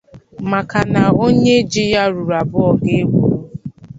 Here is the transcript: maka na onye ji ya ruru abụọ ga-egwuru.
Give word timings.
maka 0.51 0.79
na 0.93 1.03
onye 1.25 1.57
ji 1.71 1.83
ya 1.93 2.03
ruru 2.11 2.33
abụọ 2.41 2.71
ga-egwuru. 2.81 3.37